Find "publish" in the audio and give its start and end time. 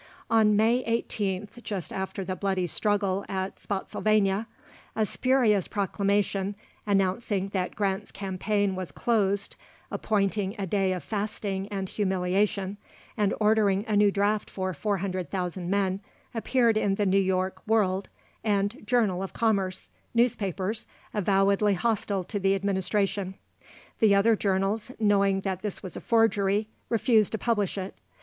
27.37-27.77